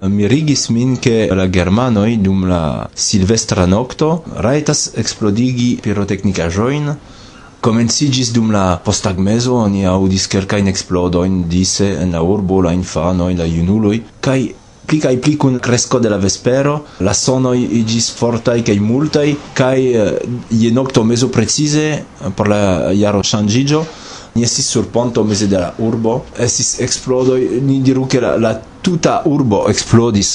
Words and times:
Mirigis 0.00 0.68
min 0.68 0.96
che 1.00 1.26
la 1.34 1.50
germanoi 1.50 2.20
dum 2.20 2.46
la 2.46 2.88
silvestra 2.94 3.66
nocto 3.66 4.22
raitas 4.34 4.92
explodigi 4.94 5.78
pirotecnicajoin 5.82 6.96
Comencigis 7.58 8.30
dum 8.30 8.52
la 8.52 8.78
postagmezo 8.78 9.56
oni 9.58 9.82
audis 9.84 10.28
kelkajn 10.30 10.70
eksplodojn 10.70 11.48
dise 11.48 11.88
en 11.98 12.14
la 12.14 12.22
urbo 12.22 12.60
la 12.62 12.70
infanoj, 12.70 13.34
la 13.34 13.44
junuloi 13.44 13.98
kai 14.20 14.54
pli 14.86 14.98
kai 15.02 15.16
pli 15.18 15.34
kun 15.36 15.58
cresco 15.58 15.98
de 15.98 16.08
la 16.08 16.16
vespero 16.16 16.84
la 17.02 17.12
sono 17.12 17.52
igis 17.52 18.12
fortaj 18.14 18.62
kai 18.62 18.78
multai 18.78 19.34
kai 19.52 19.80
eh, 19.94 20.14
je 20.48 20.70
nocto 20.70 21.02
mezo 21.02 21.28
precise 21.28 22.04
por 22.36 22.46
la 22.54 22.92
jaro 22.94 23.24
ŝanĝiĝo 23.26 23.82
Ni 24.34 24.44
estis 24.46 24.68
sur 24.70 24.86
ponto 24.92 25.24
meze 25.24 25.46
de 25.50 25.58
la 25.58 25.72
urbo, 25.78 26.22
estis 26.38 26.78
eksplodoj, 26.84 27.40
ni 27.66 27.80
diru 27.82 28.06
ke 28.06 28.20
la, 28.22 28.36
la 28.36 28.54
tuta 28.82 29.22
urbo 29.26 29.64
eksplodis. 29.70 30.32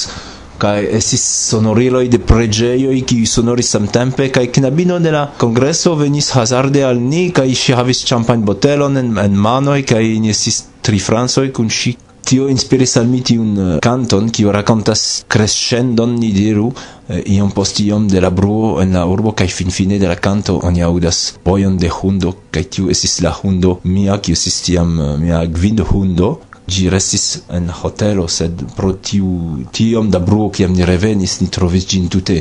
Kai 0.58 0.84
estis 0.96 1.22
sonoriloj 1.50 2.04
de 2.12 2.20
preĝejoj 2.22 2.94
ki 3.10 3.24
sonoris 3.26 3.72
samtempe 3.74 4.28
kai 4.34 4.46
knabino 4.54 5.00
de 5.02 5.10
la 5.10 5.24
congresso 5.40 5.96
venis 5.98 6.30
hazarde 6.36 6.84
al 6.86 7.00
ni 7.02 7.30
kai 7.34 7.54
si 7.58 7.74
havis 7.74 8.04
botelon 8.50 8.96
en, 8.96 9.18
en 9.18 9.34
manoj 9.34 9.82
kai 9.82 10.18
ni 10.20 10.30
estis 10.30 10.64
tri 10.82 10.98
francoj 10.98 11.50
kun 11.52 11.70
si 11.70 11.96
tio 12.24 12.48
inspiris 12.48 12.96
al 12.96 13.06
mi 13.06 13.20
tiun 13.22 13.50
eh, 13.58 13.78
canton 13.84 14.30
kiu 14.30 14.52
racontas 14.52 15.24
crescendon 15.28 16.14
ni 16.20 16.32
diru 16.32 16.70
eh, 17.08 17.20
iom 17.36 17.50
post 17.52 17.80
iom 17.80 18.08
de 18.08 18.20
la 18.20 18.30
bruo 18.30 18.80
en 18.82 18.96
la 18.96 19.04
urbo 19.06 19.32
kaj 19.32 19.48
finfine 19.58 19.98
de 19.98 20.08
la 20.08 20.16
canto 20.16 20.56
oni 20.68 20.82
aŭdas 20.82 21.20
bojon 21.44 21.76
de 21.76 21.90
hundo 21.98 22.32
kaj 22.50 22.64
tiu 22.76 22.90
estis 22.94 23.20
la 23.20 23.34
hundo 23.42 23.78
mia 23.84 24.18
kiu 24.18 24.32
estis 24.38 24.62
tiam 24.66 24.98
eh, 25.00 25.14
mia 25.26 25.44
gvind 25.46 25.84
hundo 25.92 26.34
Gi 26.66 26.88
restis 26.88 27.42
en 27.52 27.66
hotelo, 27.68 28.22
sed 28.26 28.62
pro 28.76 28.94
tiu 28.96 29.26
tiom 29.70 30.08
da 30.10 30.18
bruo 30.18 30.48
kiam 30.48 30.72
ni 30.72 30.86
revenis, 30.88 31.34
ni 31.42 31.50
trovis 31.52 31.84
gin 31.90 32.08
tute 32.08 32.38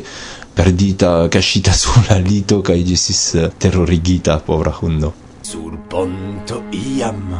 perdita, 0.55 1.27
cascita 1.27 1.73
su 1.81 1.91
la 2.07 2.21
lito, 2.23 2.61
cae 2.61 2.85
gistis 2.87 3.23
terrorigita, 3.59 4.39
povra 4.47 4.71
hundo. 4.79 5.11
Sur 5.43 5.75
ponto 5.91 6.63
iam, 6.71 7.35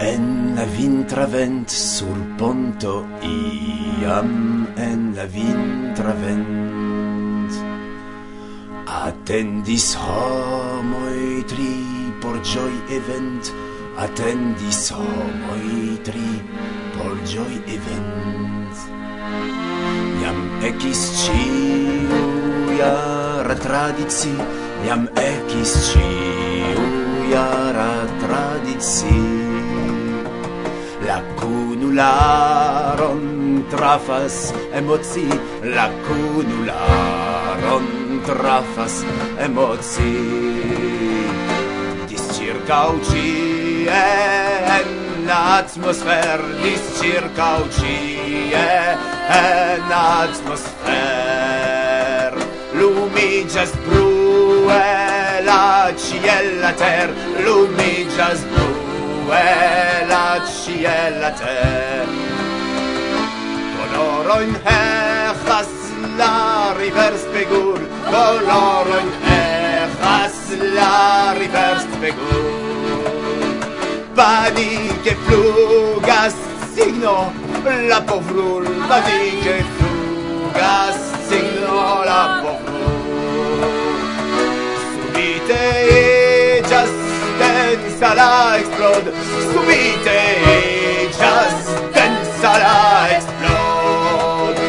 En 0.00 0.54
la 0.56 0.64
vintra 0.64 1.26
vent 1.26 1.68
sur 1.68 2.16
ponto 2.36 3.06
iam 3.22 4.66
en 4.76 5.14
la 5.14 5.26
vintra 5.26 6.12
vent 6.12 7.52
Attendis 8.86 9.94
homoi 9.96 11.44
tri 11.46 11.74
por 12.20 12.42
joy 12.42 12.74
event 12.90 13.52
Attendis 13.96 14.90
homoi 14.90 15.98
tri 16.02 16.42
por 16.98 17.14
joy 17.24 17.54
event. 17.70 18.74
Iam 20.20 20.38
ecis 20.66 21.02
ciu 21.22 22.10
jara 22.78 23.54
Iam 24.86 25.08
ecis 25.14 25.72
ciu 25.92 26.82
jara 27.30 27.92
La 31.06 31.22
cunularon 31.36 33.20
trafas 33.70 34.54
emoci, 34.72 35.28
la 35.62 35.90
cunularon 36.06 37.84
trafas 38.24 39.04
emoci. 39.38 40.16
Discircau 42.08 42.98
cie 43.02 43.90
en 44.78 45.30
atmosfer, 45.30 46.40
discircau 46.62 47.62
cie 47.70 48.96
en 49.28 49.92
atmosfer. 49.92 50.72
Lumigas 52.78 53.72
brue 53.86 54.82
la 55.44 55.92
ciel 55.96 56.46
la 56.62 56.72
ter, 56.72 57.10
lumigas 57.44 58.40
brue 58.50 58.73
cruela 59.24 60.42
ciela 60.46 61.30
te. 61.32 62.04
Coloro 63.76 64.42
in 64.42 64.54
hechas 64.64 65.68
la 66.16 66.74
river 66.76 67.16
spegur. 67.16 67.80
Coloro 68.10 68.98
in 68.98 69.12
hechas 69.24 70.36
la 70.74 71.34
river 71.38 71.80
spegur. 71.80 72.52
Vadi 74.14 74.90
che 75.02 75.16
flugas 75.26 76.34
signo 76.72 77.32
la 77.88 78.00
povrul 78.02 78.64
Vadi 78.86 79.38
che 79.42 79.64
flugas 79.76 80.98
signo 81.26 82.04
la 82.04 82.40
povrul. 82.42 83.72
Subite 84.92 86.23
sarà 88.04 88.60
explode. 88.60 89.08
Subite 89.50 90.20
just 91.18 91.20
Justin 91.20 92.12
sarà 92.40 92.80
explode. 93.16 94.62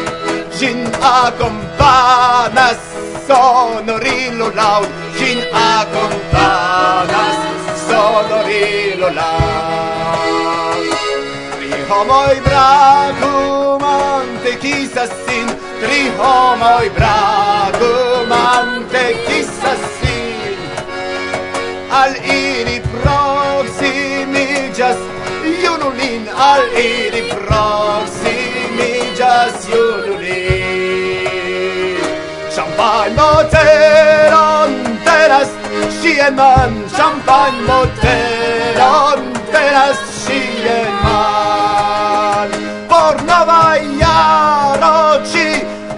Gin 0.58 0.80
accompagnas 1.00 2.80
sonorilo 3.28 4.46
loud. 4.60 4.88
Gin 5.18 5.38
accompagnas 5.52 7.38
sonorilo 7.88 9.08
loud. 9.20 10.86
Tri 11.56 11.70
homoi 11.90 12.36
bracumante 12.48 14.50
chissas 14.62 15.10
sin. 15.26 15.46
Tri 15.82 16.00
homoi 16.20 16.86
bracumante 16.98 19.02
chissas 19.26 19.35
ili 26.76 27.22
proximigas 27.30 28.48
junuli. 29.68 30.46
Champagne 32.54 33.14
motelon 33.16 34.70
teras, 35.04 35.50
sien 36.00 36.34
man, 36.34 36.72
champagne 36.96 37.60
motelon 37.68 39.20
teras, 39.52 39.98
sien 40.24 40.92
man. 41.04 42.50
Por 42.88 43.14
nova 43.28 43.64
iaro, 44.00 44.98
ci, 45.30 45.46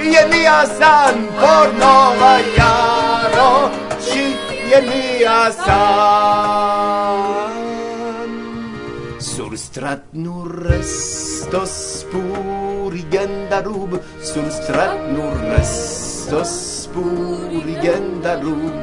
ien 0.00 0.26
mia 0.30 0.60
san, 0.78 1.16
por 1.40 1.68
nova 1.80 2.34
jaro 2.56 3.52
ŝi 4.06 4.24
jenias 4.70 5.58
an. 5.68 6.67
strat 9.78 10.10
nur 10.12 10.50
restos 10.66 12.02
purigenda 12.10 13.62
rub 13.62 13.92
sur 14.20 14.42
strat 14.50 14.98
nur 15.14 15.30
restos 15.54 16.90
purigenda 16.90 18.32
rub 18.42 18.74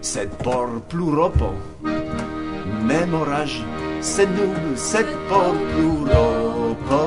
sed 0.00 0.32
por 0.40 0.80
pluropo 0.88 1.52
memorage 2.88 3.60
sed 4.00 4.32
nub 4.32 4.56
sed 4.88 5.12
por 5.28 5.52
pluropo 5.76 7.04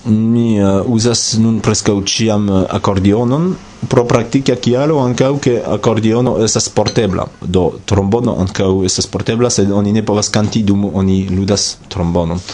Mi 0.05 0.59
eh, 0.59 0.67
uh, 0.67 0.91
uzas 0.93 1.23
nun 1.41 1.63
preskaŭ 1.65 1.95
ĉiam 2.05 2.51
akordionon 2.77 3.47
pro 3.89 4.05
praktika 4.05 4.59
kialo 4.61 4.99
ankaŭ 5.01 5.31
ke 5.41 5.55
akordiono 5.77 6.35
estas 6.45 6.69
portebla. 6.69 7.25
Do 7.41 7.65
trombono 7.89 8.37
ankaŭ 8.45 8.69
estas 8.85 9.09
portebla, 9.09 9.49
sed 9.49 9.73
oni 9.73 9.97
ne 9.97 10.05
povas 10.05 10.29
kanti 10.29 10.67
dum 10.69 10.85
oni 10.93 11.23
ludas 11.33 11.79
trombonon. 11.89 12.45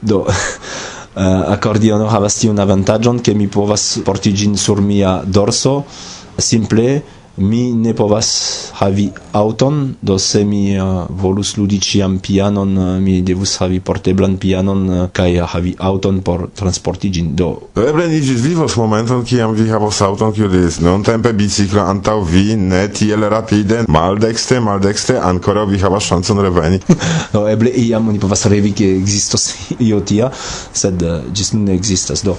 Do 0.00 0.24
uh, 0.24 0.44
akordiono 1.58 2.08
havas 2.08 2.40
tiun 2.40 2.64
avantaĝon 2.64 3.20
ke 3.20 3.36
mi 3.36 3.52
povas 3.52 3.98
porti 4.08 4.32
ĝin 4.32 4.56
sur 4.56 4.80
mia 4.80 5.18
dorso 5.26 5.82
simple 6.40 7.02
mi 7.36 7.72
ne 7.72 7.94
povas 7.94 8.28
havi 8.76 9.10
auton, 9.32 9.94
do 10.02 10.18
se 10.18 10.44
mi 10.44 10.76
uh, 10.80 11.06
volus 11.08 11.56
ludi 11.56 11.80
ciam 11.80 12.18
pianon, 12.18 12.76
uh, 12.76 13.00
mi 13.00 13.22
devus 13.22 13.56
havi 13.60 13.80
porteblan 13.80 14.36
pianon 14.36 14.82
eh, 14.90 15.00
uh, 15.00 15.08
kai 15.12 15.38
havi 15.40 15.74
auton 15.78 16.20
por 16.20 16.50
transporti 16.54 17.10
gin. 17.12 17.30
Do 17.36 17.48
eble 17.88 18.08
ni 18.08 18.20
ĝis 18.20 18.42
vivos 18.44 18.76
momenton 18.76 19.24
kiam 19.24 19.54
vi 19.56 19.68
havos 19.70 20.02
auton 20.04 20.34
kiu 20.36 20.50
diris 20.52 20.80
nuntempe 20.84 21.32
biciklo 21.32 21.80
antaŭ 21.80 22.18
vi 22.28 22.56
ne 22.56 22.84
tiel 22.92 23.24
rapide, 23.32 23.82
maldekste, 23.88 24.60
maldekste 24.60 25.16
ankoraŭ 25.16 25.64
vi 25.72 25.80
havas 25.80 26.10
ŝancon 26.12 26.42
reveni. 26.44 26.82
do 27.32 27.46
eble 27.48 27.72
iam 27.80 28.12
oni 28.12 28.20
povas 28.20 28.44
revi 28.52 28.74
ke 28.76 28.90
ekzistos 28.98 29.48
io 29.88 30.02
tia, 30.04 30.28
sed 30.72 31.00
ĝis 31.32 31.54
nun 31.56 31.64
ne 31.70 31.80
ekzistas. 31.80 32.26
Do. 32.26 32.36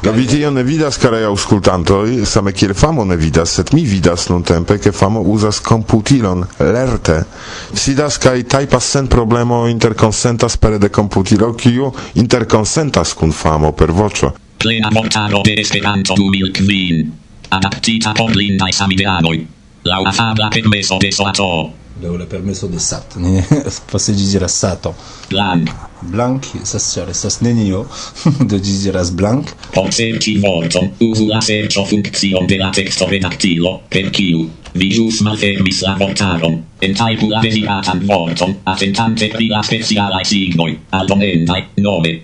Do 0.00 0.16
vi 0.16 0.24
tion 0.24 0.56
ne 0.56 0.64
vidas, 0.64 0.96
karaj 0.96 1.26
aŭskultantoj, 1.28 2.22
same 2.24 2.56
kiel 2.56 2.72
famo 2.74 3.04
ne 3.04 3.20
vidas, 3.20 3.58
sed 3.58 3.74
mi 3.76 3.84
vidas 3.84 4.29
nun 4.30 4.42
tempe, 4.42 4.78
che 4.78 4.92
famo 4.92 5.20
usas 5.20 5.60
computilon, 5.60 6.46
lerte, 6.58 7.26
sidas 7.72 8.18
kai 8.18 8.44
taipas 8.44 8.88
sen 8.88 9.06
problemo 9.06 9.66
interconsentas 9.66 10.56
per 10.56 10.78
de 10.78 10.90
computilo, 10.90 11.54
kiu 11.54 11.92
interconsentas 12.14 13.14
kun 13.14 13.32
famo 13.32 13.72
per 13.72 13.92
vocio. 13.92 14.34
Plena 14.56 14.88
montaro 14.90 15.40
de 15.42 15.58
Esperanto 15.60 16.14
2005, 16.14 17.10
adaptita 17.48 18.12
por 18.12 18.30
blindai 18.30 18.72
samideanoi, 18.72 19.46
lau 19.82 20.04
afabla 20.04 20.48
permeso 20.48 20.98
de 20.98 21.10
soato. 21.10 21.79
Dove 22.00 22.16
le 22.16 22.24
permesso 22.24 22.66
de 22.66 22.78
sat, 22.78 23.16
ne 23.16 23.44
posse 23.90 24.14
diras 24.14 24.56
sato. 24.56 24.94
Blanc. 25.28 25.68
Blank, 26.00 26.46
sas 26.62 26.86
cere, 26.92 27.12
sas 27.12 27.40
nenio, 27.40 27.86
do 28.48 28.58
diras 28.58 29.10
blank. 29.10 29.52
Obserci 29.74 30.38
vorton, 30.38 30.94
usu 30.98 31.26
la 31.26 31.40
sercio 31.40 31.84
funzion 31.84 32.46
de 32.46 32.56
la 32.56 32.70
texto 32.70 33.06
redactilo, 33.06 33.82
per 33.88 34.08
kiu, 34.10 34.48
vi 34.72 34.88
jus 34.94 35.20
malfermis 35.20 35.82
la 35.82 35.94
vortaron, 35.98 36.56
entaipu 36.80 37.28
la 37.28 37.44
desiratan 37.44 38.06
vorton, 38.06 38.56
attentante 38.64 39.28
pri 39.28 39.48
la 39.52 39.60
specialae 39.62 40.24
signoi, 40.24 40.78
aldonendai, 40.88 41.66
nove, 41.84 42.16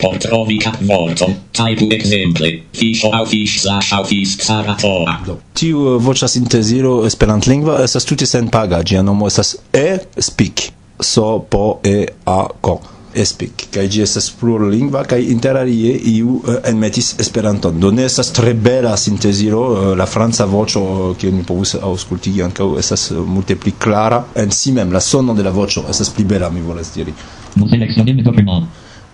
Pour 0.00 0.18
trouver 0.18 0.58
quatre 0.58 0.82
mots, 0.82 1.14
type 1.52 1.92
exemple, 1.92 2.48
fish 2.72 3.04
ou 3.04 3.26
fish 3.26 3.60
slash 3.60 3.92
ou 3.92 4.04
fish 4.04 4.38
saratora. 4.40 5.18
Tiu 5.54 5.96
uh, 5.96 5.98
voce 6.00 6.28
sintesiro 6.28 7.04
esperant 7.06 7.44
lingua 7.46 7.82
estas 7.84 8.08
tutte 8.08 8.26
sen 8.26 8.48
paga, 8.48 8.80
gia 8.82 9.02
nomo 9.02 9.28
estas 9.28 9.58
e-speak, 9.76 10.70
so 11.00 11.44
po 11.50 11.80
e 11.84 12.06
a 12.24 12.40
co. 12.60 12.80
Espic 13.12 13.64
kai 13.74 13.88
gi 13.90 14.02
es 14.02 14.28
plur 14.38 14.68
lingua 14.70 15.02
kai 15.04 15.24
interalie 15.32 15.96
iu 16.12 16.36
uh, 16.36 16.50
e, 16.52 16.60
enmetis 16.70 17.16
esperanton. 17.18 17.80
Do 17.80 17.90
ne 17.90 18.04
estas 18.06 18.30
tre 18.30 18.54
bela 18.54 18.96
sinteziro 18.96 19.62
uh, 19.66 19.78
eh, 19.78 19.96
la 19.98 20.06
franca 20.06 20.46
voĉo 20.46 20.82
ke 21.18 21.26
uh, 21.26 21.32
eh, 21.32 21.34
ni 21.34 21.42
povus 21.42 21.74
aŭskulti 21.74 22.36
ankaŭ 22.44 22.68
estas 22.78 23.10
uh, 23.10 23.24
multe 23.26 23.56
pli 23.56 23.74
klara 23.78 24.22
en 24.34 24.54
si 24.54 24.70
mem 24.72 24.92
la 24.92 25.00
sono 25.00 25.34
de 25.34 25.42
la 25.42 25.50
voĉo 25.50 25.88
estas 25.90 26.12
pli 26.14 26.24
bela 26.24 26.50
mi 26.50 26.62
volas 26.62 26.94
diri. 26.94 27.14
Non 27.56 27.68
selectionne 27.68 28.14
de 28.14 28.22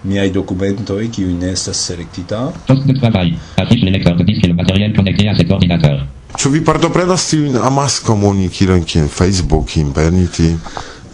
miai 0.04 0.31
documentoi 0.31 1.08
qui 1.08 1.25
ne 1.25 1.52
estas 1.52 1.76
selectita. 1.76 2.52
Post 2.66 2.87
de 2.87 2.93
travail, 2.98 3.37
affiche 3.56 3.82
le 3.84 3.90
lecteur 3.90 4.16
de 4.16 4.25
disque 4.25 4.44
et 4.44 4.48
le 4.48 4.54
matériel 4.54 4.93
connecté 4.94 5.28
à 5.28 5.37
cet 5.37 5.50
ordinateur. 5.50 6.06
Ĉu 6.37 6.50
vi 6.52 6.60
partoprenas 6.60 7.22
tiujn 7.31 7.54
amaskomunikilojn 7.56 8.82
kiel 8.84 9.06
Facebook, 9.08 9.76
Internet? 9.81 10.40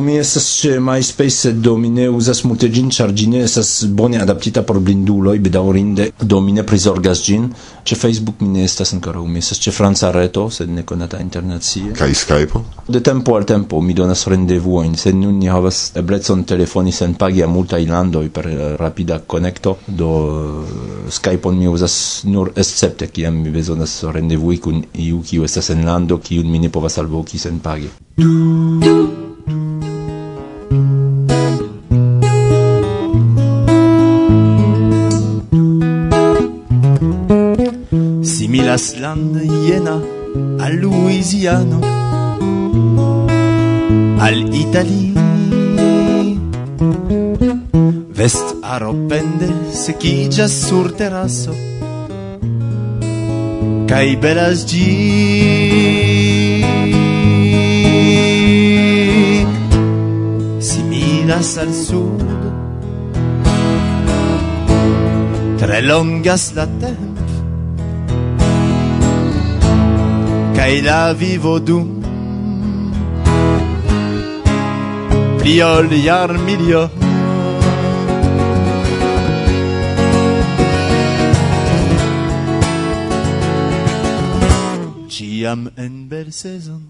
Mi 0.03 0.17
estas 0.19 0.47
ĉe 0.59 0.81
MySpace, 0.81 1.49
eh, 1.49 1.53
do 1.53 1.77
mi 1.79 1.89
ne 1.91 2.09
uzas 2.11 2.41
multe 2.45 2.69
ĝin, 2.69 2.89
ĉar 2.91 3.13
ĝi 3.15 3.27
ne 3.31 3.43
estas 3.47 3.85
bone 3.87 4.19
adaptita 4.19 4.63
por 4.67 4.81
blinduloj, 4.81 5.37
bedaŭrinde, 5.39 6.09
do 6.19 6.41
mi 6.41 6.53
ne 6.57 6.65
prizorgas 6.67 7.23
ĝin. 7.27 7.45
Ĉe 7.85 7.99
Facebook 8.01 8.41
mi 8.41 8.49
ne 8.49 8.65
estas 8.65 8.93
ankoraŭ, 8.97 9.23
mi 9.27 9.39
estas 9.39 9.61
ĉe 9.63 9.75
franca 9.77 10.11
reto, 10.15 10.49
sed 10.51 10.73
ne 10.75 10.83
konata 10.83 11.21
internacie. 11.23 11.93
Kaj 11.99 12.15
Skype? 12.23 12.63
De 12.89 13.01
tempo 13.01 13.37
al 13.37 13.47
tempo 13.47 13.81
mi 13.81 13.95
donas 13.95 14.27
rendevuojn, 14.27 14.97
sed 14.99 15.15
nun 15.21 15.39
ni 15.39 15.51
havas 15.53 15.93
eblecon 16.03 16.45
telefoni 16.45 16.93
senpage 16.93 17.45
a 17.45 17.51
multaj 17.51 17.83
landoj 17.87 18.27
per 18.31 18.51
eh, 18.51 18.61
rapida 18.81 19.21
konekto, 19.27 19.77
do 19.87 20.11
Skype-on 21.11 21.59
mi 21.59 21.71
uzas 21.71 22.25
nur 22.25 22.53
escepte 22.57 23.11
kiam 23.13 23.39
mi 23.43 23.55
bezonas 23.55 24.01
rendevui 24.11 24.59
kun 24.59 24.83
iu 24.95 25.23
kiu 25.23 25.47
estas 25.47 25.71
en 25.71 25.87
lando 25.87 26.19
kiun 26.19 26.51
mi 26.51 26.59
ne 26.59 26.71
povas 26.71 26.99
alvoki 26.99 27.39
senpage. 27.39 27.95
Du, 28.17 28.29
du. 28.83 29.02
Westland 38.83 39.39
Jena 39.65 39.95
al 40.59 40.75
Louisiano 40.81 41.79
al 44.19 44.53
Italie 44.53 45.13
Vest 48.09 48.57
aropende 48.61 49.71
sequigas 49.71 50.51
sur 50.51 50.91
terrasso 50.95 51.55
Cai 53.87 54.17
belas 54.17 54.65
gi. 54.65 54.83
Similas 60.59 61.57
al 61.57 61.73
sud 61.73 62.27
Tre 65.57 65.81
longas 65.83 66.53
la 66.55 66.67
tempo 66.67 67.12
kaj 70.63 70.75
la 70.87 71.13
vivo 71.21 71.53
dum 71.69 71.87
pli 75.39 75.55
ol 75.69 75.89
jar 76.07 76.31
milio. 76.47 76.83
Ciam 85.15 85.67
en 85.85 85.95
bersezon 86.11 86.83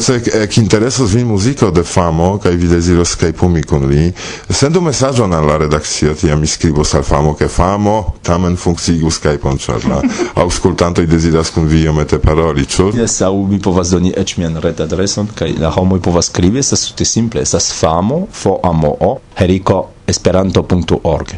se 0.00 0.20
eh, 0.34 0.48
interesos 0.56 1.14
vin 1.14 1.26
muziko 1.26 1.70
de 1.70 1.82
famo 1.82 2.38
kaj 2.38 2.52
vi 2.52 2.68
deziros 2.68 3.14
skajpumi 3.16 3.62
kun 3.62 3.86
li, 3.90 4.12
sendu 4.50 4.80
mesaĝon 4.80 5.32
al 5.34 5.46
la 5.46 5.58
redakcio, 5.64 6.14
tiam 6.14 6.40
mi 6.40 6.46
skribos 6.46 6.94
al 6.94 7.02
famo 7.02 7.34
ke 7.34 7.48
famo 7.48 8.14
tamen 8.22 8.56
funkciigu 8.56 9.10
skajpon, 9.10 9.58
ĉar 9.58 9.86
la 9.90 10.00
aŭskultantoj 10.44 11.06
deziras 11.06 11.50
kun 11.54 11.68
vi 11.68 11.84
iomete 11.84 12.18
paroli, 12.18 12.66
ĉu? 12.66 12.90
Jes, 12.98 13.20
aŭ 13.26 13.32
mi 13.50 13.60
povas 13.62 13.92
doni 13.94 14.12
eĉ 14.16 14.36
mian 14.40 14.60
retadreson 14.64 15.30
kaj 15.36 15.54
la 15.60 15.72
homoj 15.76 16.00
povas 16.04 16.30
skribi, 16.32 16.60
estas 16.60 16.88
tute 16.88 17.04
simple, 17.04 17.42
estas 17.42 17.72
famo 17.76 18.26
fo 18.32 18.58
amo 18.64 18.96
o 19.00 19.16
heriko 19.38 19.82
esperanto.org. 20.10 21.34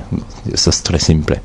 Estas 0.52 0.82
tre 0.82 0.98
simple. 0.98 1.40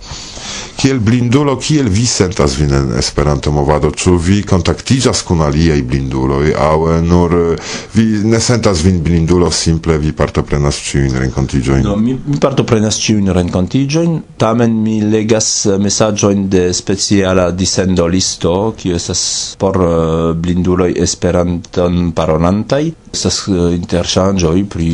Kiel 0.77 1.00
blindulo, 1.01 1.56
kiel 1.58 1.89
vi 1.89 2.06
sentas 2.06 2.58
vin 2.60 2.74
en 2.77 2.92
Esperanto-movado? 3.00 3.89
Ĉu 3.98 4.13
vi 4.22 4.44
kontaktiĝas 4.46 5.24
kun 5.25 5.42
aliaj 5.42 5.80
blinduloj 5.89 6.54
aŭ 6.54 7.01
nur 7.01 7.34
eh, 7.38 7.74
vi 7.96 8.06
ne 8.30 8.39
sentas 8.39 8.84
vin 8.86 9.01
blindulo, 9.04 9.50
simple 9.51 9.98
vi 9.98 10.13
partoprenas 10.13 10.77
ĉiujn 10.89 11.18
renkontiĝojn? 11.24 11.84
No, 11.88 11.96
mi, 11.98 12.13
mi 12.13 12.38
partoprenas 12.42 13.00
ĉiujn 13.01 13.32
renkontiĝojn, 13.39 14.20
tamen 14.38 14.77
mi 14.84 15.00
legas 15.01 15.50
eh, 15.66 15.80
mesaĝojn 15.82 16.46
de 16.54 16.68
speciala 16.77 17.50
disendolisto, 17.51 18.54
kiu 18.77 18.96
estas 18.96 19.24
por 19.58 19.77
uh, 19.82 20.36
blinduloj 20.38 20.94
Esperanton 21.01 22.12
parolantaj. 22.16 22.84
Estas 23.13 23.39
uh, 23.50 23.72
interŝanĝoj 23.74 24.58
pri 24.70 24.89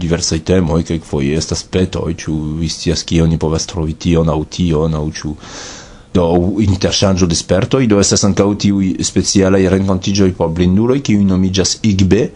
diversaj 0.00 0.40
temoj, 0.46 0.82
kelkfoje 0.86 1.36
estas 1.38 1.64
petoj, 1.74 2.14
ĉu 2.22 2.34
vi 2.60 2.70
scias 2.70 3.02
kion 3.08 3.32
ni 3.32 3.40
povas 3.40 3.66
trovi 3.70 3.96
tion 3.98 4.30
aŭ 4.30 4.38
tion 4.56 4.93
regiono 4.94 5.10
ĉu? 5.12 5.34
Do 6.14 6.26
interŝanĝo 6.62 7.26
de 7.26 7.34
spertoj? 7.34 7.86
Do 7.90 7.98
estas 7.98 8.22
ankaŭ 8.24 8.46
tiuj 8.54 8.92
specialaj 9.02 9.64
renkontiĝoj 9.72 10.28
por 10.38 10.52
blinduloj 10.54 11.00
kiuj 11.02 11.24
nomiĝas 11.26 11.78
IGBE 11.82 12.28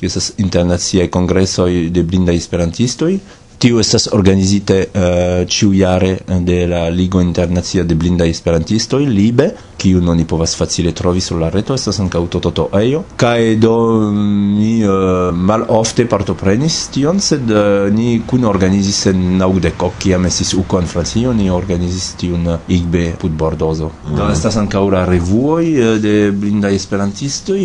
kiu 0.00 0.08
estas 0.08 0.32
internaciaj 0.42 1.06
kongresoj 1.14 1.90
de 1.94 2.02
blindaj 2.02 2.34
esperantistoj 2.40 3.12
tiu 3.60 3.78
estas 3.78 4.08
organizite 4.16 4.76
eh, 4.88 5.00
uh, 5.00 5.48
ciujare 5.48 6.18
eh, 6.26 6.38
de 6.40 6.66
la 6.66 6.88
Ligo 6.88 7.20
Internacia 7.20 7.84
de 7.84 7.94
Blindaj 7.94 8.30
Esperantistoj, 8.30 9.04
LIBE, 9.04 9.50
kiu 9.80 10.00
non 10.00 10.16
ni 10.16 10.24
povas 10.24 10.54
facile 10.56 10.92
trovi 10.92 11.20
sur 11.20 11.38
la 11.40 11.50
reto, 11.52 11.74
estas 11.76 12.00
ankaŭ 12.00 12.22
tototoejo. 12.32 13.02
Cae 13.20 13.56
do 13.60 13.74
mm, 14.08 14.54
ni 14.56 14.72
uh, 14.84 15.28
malofte 15.32 16.06
partoprenis 16.08 16.78
tion, 16.94 17.20
sed 17.20 17.52
uh, 17.52 17.88
ni 17.92 18.22
kun 18.26 18.46
organizis 18.48 19.02
en 19.12 19.36
naŭdeko, 19.40 19.92
kiam 20.00 20.24
estis 20.28 20.54
uko 20.56 20.80
en 20.80 20.88
Francio, 20.88 21.34
ni 21.36 21.50
organizis 21.52 22.14
tion 22.20 22.48
igbe 22.68 23.10
putbordozo. 23.20 23.90
Mm. 24.06 24.16
Do 24.16 24.30
estas 24.32 24.56
ankaŭ 24.60 24.86
la 24.96 25.04
uh, 25.04 25.60
de 26.00 26.16
blindaj 26.32 26.72
esperantistoj, 26.80 27.60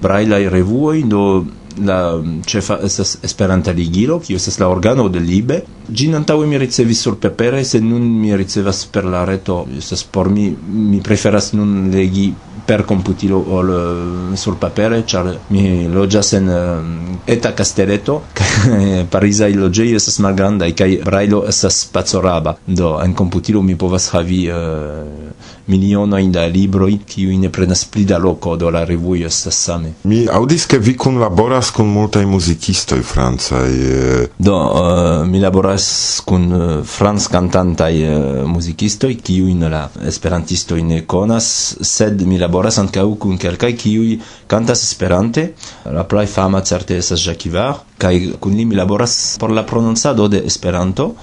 brailai 0.00 0.48
revuoi, 0.48 1.04
do 1.04 1.44
la 1.82 2.14
um, 2.14 2.40
cefa 2.46 2.78
estas 2.84 3.18
Esperanta 3.22 3.72
Ligilo, 3.72 4.20
kiu 4.20 4.36
estas 4.36 4.58
la 4.62 4.68
organo 4.68 5.08
de 5.08 5.20
Libe. 5.20 5.60
Ĝin 5.88 6.14
antaŭe 6.20 6.46
mi 6.46 6.58
ricevis 6.58 7.02
sur 7.04 7.18
papere, 7.20 7.64
se 7.64 7.80
nun 7.80 8.06
mi 8.20 8.34
ricevas 8.36 8.84
per 8.86 9.04
la 9.04 9.24
reto, 9.28 9.64
estas 9.78 10.04
por 10.04 10.30
mi 10.30 10.50
mi 10.66 11.00
preferas 11.02 11.52
nun 11.52 11.90
legi 11.92 12.32
per 12.64 12.84
computilo 12.88 13.38
ol 13.58 13.68
uh, 13.68 14.36
sur 14.40 14.56
papere, 14.56 15.02
char 15.06 15.28
mi 15.52 15.84
loĝas 15.92 16.32
en 16.38 16.48
uh, 16.48 17.18
eta 17.26 17.52
kasteleto 17.56 18.22
eh, 18.78 19.04
Parisa 19.10 19.48
il 19.52 19.60
loĝejoj 19.60 19.98
estas 19.98 20.18
malgrandaj 20.24 20.70
kaj 20.76 20.90
brailo 21.04 21.42
estas 21.48 21.82
spacoraba. 21.84 22.56
Do 22.66 22.96
en 23.04 23.12
computilo 23.14 23.62
mi 23.62 23.76
povas 23.76 24.08
havi 24.14 24.46
uh, 24.48 25.63
miliono 25.66 26.20
da 26.30 26.46
libro 26.46 26.88
ki 27.06 27.22
ju 27.22 27.38
ne 27.38 27.48
prenas 27.52 27.84
pli 27.84 28.04
da 28.04 28.18
loko 28.18 28.56
do 28.56 28.70
la 28.70 28.84
revuo 28.84 29.16
estas 29.16 29.54
same. 29.54 29.92
Mi 30.04 30.26
aŭdis 30.28 30.66
ke 30.66 30.78
vi 30.78 30.96
kunlaboras 30.96 31.70
kun 31.70 31.88
multaj 31.88 32.26
muzikistoj 32.26 33.02
francaj. 33.02 33.70
E, 33.70 34.22
eh, 34.22 34.28
do 34.38 34.56
uh, 34.56 35.26
mi 35.26 35.40
laboras 35.40 36.20
kun 36.24 36.52
uh, 36.52 36.62
eh, 36.62 36.84
franc 36.84 37.28
kantantaj 37.32 37.94
uh, 38.02 38.48
muzikistoj 38.48 39.14
ki 39.22 39.36
ju 39.36 39.68
la 39.70 39.88
esperantistoj 40.06 40.82
ne 40.82 41.04
konas, 41.06 41.76
sed 41.80 42.22
mi 42.26 42.38
laboras 42.38 42.78
ankaŭ 42.78 43.06
kun 43.18 43.38
kelkaj 43.38 43.72
ki 43.76 44.20
kantas 44.46 44.82
esperante. 44.82 45.52
La 45.84 46.04
plej 46.04 46.26
fama 46.26 46.60
certe 46.60 46.98
estas 46.98 47.24
Jacques 47.26 47.46
Ivar 47.46 47.80
kaj 47.98 48.36
kun 48.40 48.56
li 48.56 48.64
mi 48.64 48.76
laboras 48.76 49.36
por 49.40 49.50
la 49.50 49.64
prononcado 49.66 50.28
de 50.28 50.42
Esperanto. 50.46 51.14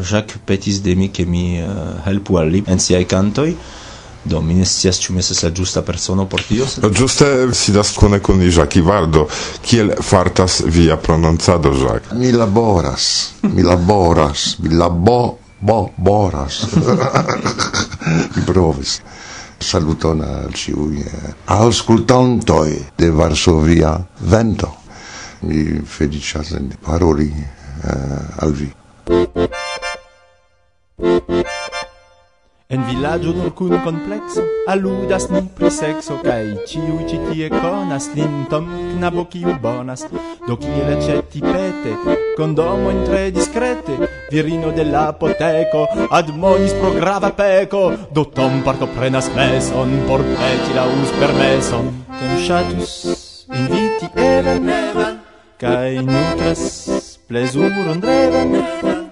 Jacques 0.00 0.40
petis 0.46 0.82
de 0.82 0.94
mi 0.94 1.08
ke 1.08 1.24
mi 1.24 1.62
uh, 1.62 2.02
helpu 2.06 2.38
al 2.38 2.50
li 2.50 2.64
en 2.66 2.80
siaj 2.80 3.04
kantoj. 3.04 3.54
Do, 4.24 4.40
mi 4.40 4.54
ne 4.54 4.64
scias 4.64 4.98
ĉu 5.04 5.12
mi 5.12 5.20
estas 5.20 5.42
la 5.44 5.50
ĝusta 5.50 5.82
persono 5.84 6.24
por 6.28 6.42
tio. 6.48 6.66
Sed... 6.66 6.84
Ĝuste 6.96 7.28
sidas 7.52 7.92
kune 7.96 8.20
kun 8.24 8.40
Jacques 8.42 8.84
Kiel 9.62 9.92
fartas 10.02 10.62
via 10.66 10.96
prononcado, 10.96 11.74
Jacques? 11.76 12.18
Mi 12.18 12.32
laboras, 12.32 13.32
mi 13.42 13.62
laboras, 13.62 14.56
mi 14.58 14.74
labo 14.74 15.38
bo 15.64 15.90
boras. 15.96 16.66
mi 18.36 18.42
provis. 18.46 19.00
Saluton 19.60 20.20
al 20.20 20.52
ĉiuj 20.52 21.00
eh. 21.00 21.28
aŭskultantoj 21.56 22.68
de 22.98 23.10
Varsovia 23.10 23.94
vento. 24.20 24.72
Mi 25.48 25.80
feliĉas 25.96 26.52
en 26.58 26.70
paroli 26.84 27.30
uh, 27.32 28.44
al 28.44 28.52
vi. 28.60 28.68
En 32.66 32.82
villaggio 32.86 33.32
nur 33.32 33.52
cun 33.52 33.78
complexo 33.84 34.40
Aludas 34.66 35.28
ni 35.28 35.42
pri 35.42 35.68
sexo 35.70 36.16
Cai 36.24 36.56
ciui 36.64 37.04
citie 37.04 37.50
conas 37.50 38.08
Lin 38.14 38.46
tom 38.48 38.64
knabo 38.96 39.28
ciu 39.28 39.52
bonas. 39.60 40.08
Do 40.46 40.56
kiel 40.56 40.96
accetti 40.96 41.40
pete 41.40 41.92
Condomo 42.36 42.88
in 42.88 43.04
tre 43.04 43.30
discrete 43.30 44.08
Virino 44.30 44.72
dell'apoteco 44.72 46.08
Ad 46.08 46.28
monis 46.32 46.72
pro 46.72 46.94
grava 46.94 47.32
peco 47.32 47.92
Do 48.10 48.24
tom 48.32 48.62
partoprenas 48.62 49.28
meson 49.36 50.00
Por 50.06 50.24
peti 50.24 50.72
laus 50.72 51.10
permeson. 51.20 51.92
Tom 52.08 52.32
shatus 52.40 53.44
inviti 53.52 54.08
evan 54.16 55.20
Cai 55.60 56.00
nutras 56.00 56.64
plesuron 57.28 58.00
drevan 58.00 59.03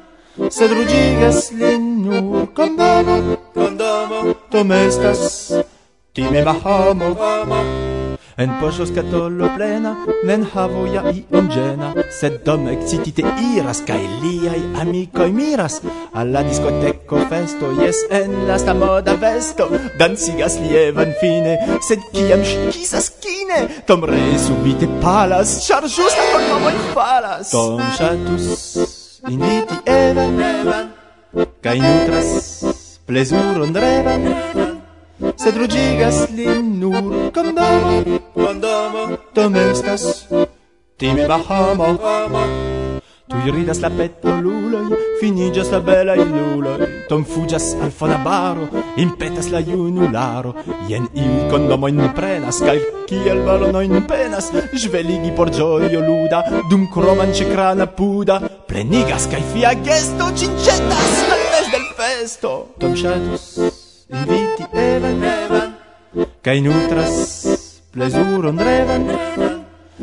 sed 0.50 0.70
rugigas 0.72 1.52
lin 1.52 2.02
nur 2.04 2.46
kondomo, 2.54 3.36
kondomo, 3.54 4.34
tom 4.50 4.72
estas 4.72 5.52
timema 6.12 6.54
homo. 6.64 7.16
En 8.40 8.48
poŝo 8.60 8.86
skatolo 8.88 9.48
plena, 9.56 9.90
nen 10.24 10.46
havo 10.54 10.86
ja 10.88 11.02
iom 11.10 11.50
ĝena, 11.52 11.90
sed 12.18 12.38
dom 12.46 12.64
excitite 12.72 13.22
iras, 13.52 13.82
kaj 13.86 14.00
liaj 14.22 14.62
amikoj 14.80 15.28
miras. 15.36 15.76
Al 16.16 16.32
la 16.32 16.42
diskoteko 16.46 17.20
festo, 17.28 17.74
jes 17.82 18.00
en 18.20 18.32
lasta 18.48 18.74
moda 18.74 19.18
vesto, 19.20 19.68
dancigas 20.00 20.56
lievan 20.64 21.12
fine, 21.20 21.58
sed 21.88 22.08
kiam 22.16 22.40
ŝi 22.48 22.72
kisas 22.72 23.12
kine, 23.20 23.60
Tom 23.86 24.08
re 24.08 24.24
subite 24.40 24.88
palas, 25.04 25.58
ĉar 25.68 25.84
ĝusta 25.84 26.26
kondomoj 26.32 26.74
falas. 26.96 27.52
Tom 27.52 27.84
ŝatus 28.00 29.01
Inviti 29.28 29.76
Evan, 29.86 30.34
Evan, 30.40 30.86
kai 31.62 31.78
nutras 31.78 32.98
plesuron 33.06 33.70
revan, 33.70 34.22
Sed 35.38 35.54
rugigas 35.54 36.26
lin 36.34 36.80
nur 36.80 37.30
condomo, 37.30 38.02
condomo, 38.34 39.18
Domestas, 39.32 40.26
time 40.98 41.28
bahamo, 41.30 41.94
tu 43.30 43.36
ridas 43.54 43.78
la 43.78 43.90
pettoluloi, 43.90 44.90
finigas 45.20 45.70
la 45.70 45.78
bella 45.78 46.14
illuloi, 46.18 47.06
Tom 47.08 47.24
fugas 47.24 47.76
al 47.80 47.92
fonabaro, 47.92 48.68
impetas 48.96 49.50
la 49.50 49.60
iunularo 49.60 50.54
Ien 50.88 51.06
iu 51.14 51.48
condomoin 51.48 52.10
prenas, 52.12 52.58
Cai 52.58 52.80
kiel 53.06 53.46
balonoin 53.46 54.02
penas, 54.06 54.50
sveligi 54.74 55.30
por 55.30 55.50
gioio 55.50 56.00
luda, 56.00 56.42
Dum 56.68 56.88
croman 56.90 57.32
cecrana 57.32 57.86
puda, 57.86 58.40
plenigas 58.72 59.28
kai 59.28 59.44
fia 59.52 59.74
gesto 59.84 60.24
cincetas 60.32 61.12
al 61.34 61.42
mes 61.52 61.66
del 61.72 61.86
festo. 61.98 62.52
Tom 62.80 62.94
shatus 62.96 63.44
inviti 64.08 64.64
evan 64.72 65.20
evan. 65.20 65.68
Kai 66.40 66.58
nutras 66.64 67.14
plezuron 67.92 68.56
revan 68.68 69.04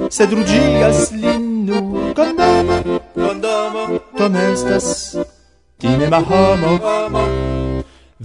sed 0.09 0.29
rugigas 0.37 1.09
lin 1.21 1.65
nur 1.65 2.13
condomo 2.13 2.77
condomo 3.15 3.83
tom 4.17 4.35
estas 4.35 5.17
timema 5.81 6.21
homo. 6.29 6.73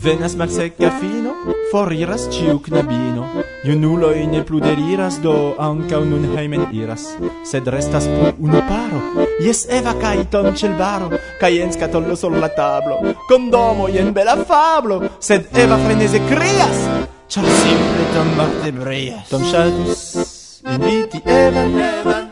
Venas 0.05 0.35
malseca 0.35 0.91
fino, 1.01 1.33
foriras 1.71 2.27
ciu 2.35 2.59
knabino, 2.59 3.25
Iunuloi 3.65 4.27
ne 4.27 4.43
plu 4.45 4.61
deliras 4.61 5.17
do 5.25 5.55
anca 5.59 5.97
nun 5.97 6.37
heimen 6.37 6.67
iras, 6.77 7.17
sed 7.49 7.65
restas 7.73 8.05
plu 8.05 8.35
unu 8.45 8.61
paro, 8.69 8.99
Ies 9.41 9.65
Eva 9.73 9.95
cae 9.97 10.27
Tom 10.29 10.53
celbaro, 10.53 11.09
cae 11.41 11.63
en 11.63 11.73
scatollo 11.73 12.15
sol 12.15 12.37
la 12.41 12.51
tablo, 12.53 12.99
condomo 13.29 13.89
ien 13.89 14.13
bela 14.13 14.37
fablo, 14.45 15.01
sed 15.19 15.49
Eva 15.57 15.79
frenese 15.79 16.21
crias, 16.29 16.79
char 17.27 17.45
simple 17.45 18.05
Tom 18.13 18.29
morte 18.37 18.73
brias. 18.73 19.29
Tom 19.31 19.43
shatus 19.49 20.61
inviti 20.69 21.23
Evan, 21.25 21.81
Evan, 21.81 22.29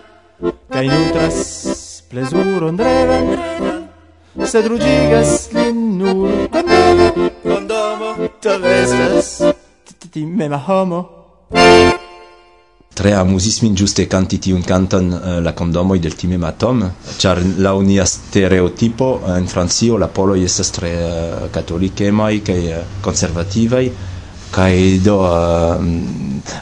cae 0.69 0.87
nutras 0.87 2.05
plesuron 2.11 2.77
drevan, 2.77 3.27
sed 4.45 4.69
rugigas 4.69 5.49
lin 5.57 5.97
nur 5.97 6.29
condomo, 6.53 7.09
condomo, 7.43 8.15
Tom 8.43 8.65
estas... 8.69 9.41
Ti 10.13 10.27
mema 10.27 10.59
homo. 10.59 11.22
Tre 12.93 13.15
amusis 13.17 13.63
min 13.63 13.75
giuste 13.75 14.05
canti 14.07 14.39
tiun 14.39 14.63
canton 14.63 15.07
uh, 15.11 15.41
la 15.43 15.55
condomoi 15.57 15.99
del 15.99 16.15
time 16.15 16.37
matom, 16.37 16.83
char 17.17 17.41
la 17.57 17.73
unia 17.73 18.05
stereotipo 18.05 19.21
eh, 19.25 19.31
uh, 19.31 19.39
in 19.39 19.47
Francio 19.47 19.97
la 19.97 20.09
poloi 20.09 20.45
estas 20.45 20.71
tre 20.71 20.91
eh, 20.93 21.33
uh, 21.45 21.51
catolichemai 21.51 22.43
cae 22.43 22.77
uh, 22.77 22.83
conservativai, 23.01 23.91
kai 24.53 25.01
do 25.03 25.17
uh, 25.25 25.81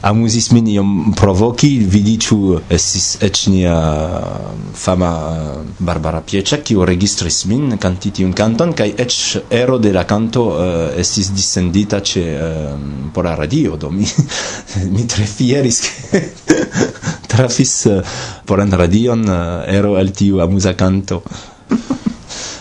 amuzis 0.07 0.51
min 0.55 0.69
iom 0.71 0.91
provoki. 1.19 1.71
Vidi 1.91 2.17
ĉu 2.23 2.39
estis 2.73 3.09
eĉ 3.27 3.43
nia 3.53 3.75
um, 3.75 4.63
fama 4.79 5.11
um, 5.35 5.69
Barbara 5.91 6.23
Piecek 6.23 6.65
kiu 6.71 6.85
registris 6.89 7.43
min 7.51 7.77
kanti 7.83 8.13
tiun 8.21 8.33
kanton 8.37 8.73
kaj 8.79 8.89
eĉ 9.05 9.19
ero 9.63 9.79
de 9.83 9.93
la 9.97 10.05
kanto 10.09 10.47
uh, 10.55 10.65
estis 11.03 11.33
dissendita 11.35 12.01
ĉe 12.01 12.25
uh, 12.35 12.75
por 13.15 13.27
la 13.29 13.35
radio. 13.39 13.77
Do 13.77 13.91
mi 13.91 14.07
mi 14.95 15.07
tre 15.11 15.27
fieris 15.27 15.83
ke 15.87 16.25
trafis 17.31 17.75
uh, 17.91 18.01
polan 18.47 18.73
radion 18.73 19.27
uh, 19.29 19.65
ero 19.67 19.97
el 19.99 20.15
tiu 20.15 20.41
amuza 20.47 20.77
kanto. 20.79 21.23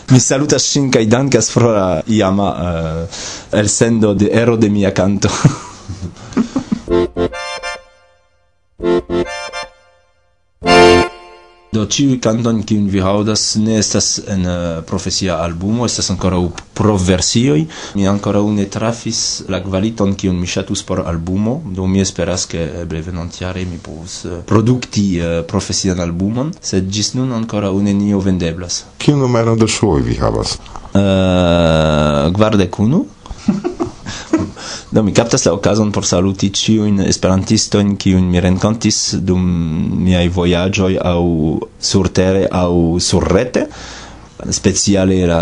Mi 0.09 0.17
salutas 0.19 0.65
ŝin 0.71 0.87
kaj 0.93 1.03
dankas 1.05 1.51
pro 1.53 1.69
la 1.75 1.87
iama 2.09 2.47
uh, 2.49 3.19
elsendo 3.59 4.13
de 4.17 4.31
ero 4.33 4.55
de 4.57 4.69
mia 4.73 4.89
canto 4.91 5.29
Do 11.69 11.83
ciu 11.85 12.15
canton 12.17 12.63
kiun 12.65 12.88
vi 12.89 12.97
haudas 13.05 13.43
ne 13.61 13.75
estas 13.77 14.07
en 14.25 14.45
uh, 14.49 14.53
profesia 14.89 15.35
albumo, 15.43 15.85
estas 15.85 16.07
ankoraŭ 16.09 16.39
proversioj. 16.73 17.59
Mi 17.93 18.07
ancora 18.09 18.41
une 18.41 18.65
trafis 18.73 19.43
la 19.53 19.59
kvaliton 19.61 20.15
kiun 20.17 20.39
mi 20.41 20.49
ŝatus 20.49 20.81
por 20.88 21.03
albumo, 21.05 21.59
do 21.77 21.85
mi 21.85 22.01
esperas 22.01 22.47
ke 22.49 22.65
eble 22.81 23.03
venontiare 23.05 23.67
mi 23.69 23.77
povus 23.77 24.23
uh, 24.25 24.39
produkti 24.49 25.05
uh, 25.21 25.35
profesian 25.45 26.01
albumon, 26.01 26.55
sed 26.71 26.89
gis 26.89 27.13
nun 27.13 27.38
ancora 27.38 27.69
une 27.69 27.93
nio 27.93 28.17
vendeblas. 28.19 28.81
Kiu 28.97 29.21
numero 29.21 29.53
de 29.55 29.69
ŝuoj 29.69 30.01
vi 30.09 30.17
havas? 30.17 30.57
Uh, 30.89 32.33
guarde 32.33 32.65
unu. 32.79 33.05
Do 34.91 35.03
mi 35.03 35.13
captas 35.13 35.46
la 35.46 35.51
okazon 35.53 35.91
por 35.93 36.05
saluti 36.05 36.48
ĉiujn 36.50 37.03
esperantistojn 37.05 37.91
kiujn 38.01 38.25
mi 38.34 38.39
renkontis 38.41 38.98
dum 39.22 39.43
miaj 40.05 40.24
vojaĝoj 40.38 40.96
aŭ 40.98 41.19
au 41.19 42.05
aŭ 42.62 42.72
surrete. 43.10 43.67
Speciale 44.55 45.19
la 45.29 45.41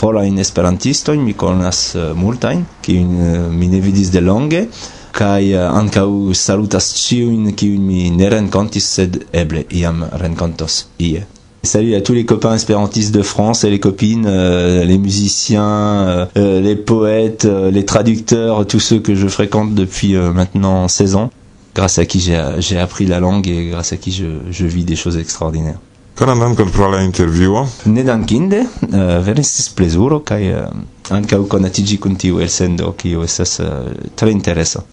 pola 0.00 0.22
in 0.24 0.38
esperantisto 0.38 1.12
mi 1.14 1.32
konas 1.34 1.80
eh, 1.94 2.12
multajn 2.14 2.60
uh, 2.62 3.52
mi 3.52 3.68
ne 3.68 3.80
vidis 3.80 4.10
de 4.14 4.20
longe 4.20 4.62
kaj 5.12 5.50
eh, 5.52 5.66
ankaŭ 5.66 6.32
salutas 6.32 6.88
ĉiujn 7.02 7.52
kiujn 7.56 7.82
mi 7.86 8.08
ne 8.10 8.30
renkontis 8.32 8.88
sed 8.96 9.20
eble 9.32 9.64
iam 9.82 10.04
renkontos 10.24 10.84
ie. 10.98 11.26
Salut 11.62 11.94
à 11.94 12.00
tous 12.00 12.14
les 12.14 12.24
copains 12.24 12.54
espérantistes 12.54 13.14
de 13.14 13.22
France 13.22 13.64
et 13.64 13.70
les 13.70 13.78
copines, 13.78 14.24
euh, 14.26 14.82
les 14.84 14.96
musiciens, 14.96 15.68
euh, 15.68 16.26
euh, 16.38 16.60
les 16.60 16.74
poètes, 16.74 17.44
les 17.44 17.84
traducteurs, 17.84 18.66
tous 18.66 18.80
ceux 18.80 18.98
que 18.98 19.14
je 19.14 19.28
fréquente 19.28 19.74
depuis 19.74 20.14
maintenant 20.14 20.88
16 20.88 21.16
ans, 21.16 21.30
grâce 21.74 21.98
à 21.98 22.06
qui 22.06 22.20
j'ai 22.20 22.78
appris 22.78 23.04
la 23.04 23.20
langue 23.20 23.46
et 23.46 23.68
grâce 23.68 23.92
à 23.92 23.98
qui 23.98 24.10
je, 24.10 24.24
je 24.50 24.66
vis 24.66 24.84
des 24.84 24.96
choses 24.96 25.18
extraordinaires. 25.18 25.78
Koran 26.20 26.36
dankon 26.36 26.68
pro 26.68 26.90
la 26.90 26.98
intervjuo. 27.00 27.62
Ne 27.86 28.02
dankinde, 28.04 28.58
uh, 28.92 28.98
veris 29.24 29.70
plezuro 29.72 30.18
kaj 30.20 30.42
uh, 30.52 30.66
ankaŭ 31.16 31.46
konatiĝi 31.48 31.96
kun 31.96 32.20
tiu 32.20 32.42
elsendo, 32.44 32.92
kiu 33.00 33.24
estas 33.24 33.56
uh, 33.64 33.88
tre 34.20 34.28
interesa. 34.36 34.84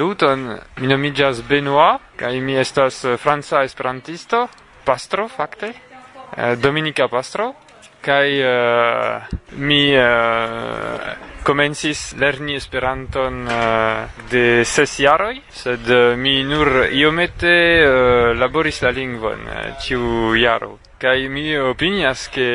Saluton, 0.00 0.58
mi 0.80 0.86
nomigas 0.88 1.42
Benoit, 1.44 2.00
kai 2.16 2.38
mi 2.40 2.54
estas 2.56 3.02
eh, 3.04 3.18
franca 3.20 3.60
esperantisto, 3.64 4.48
pastro 4.82 5.26
fakte, 5.28 5.74
eh, 6.36 6.56
Dominika 6.56 7.06
pastro, 7.06 7.50
kai 8.00 8.40
uh, 8.40 8.48
eh, 8.48 9.20
mi 9.60 9.92
komencis 11.44 12.14
uh, 12.14 12.18
lerni 12.18 12.56
esperanton 12.56 13.44
uh, 13.44 14.08
de 14.30 14.64
ses 14.64 14.96
jaroj, 15.04 15.36
sed 15.52 15.84
uh, 15.92 16.16
mi 16.16 16.44
nur 16.48 16.88
iomete 16.88 17.52
uh, 17.84 18.32
laboris 18.40 18.80
la 18.80 18.96
lingvon 18.96 19.44
ĉiu 19.84 20.00
uh, 20.00 20.40
jaro. 20.40 20.78
Kai 20.96 21.28
mi 21.28 21.58
opinias 21.58 22.30
ke 22.32 22.48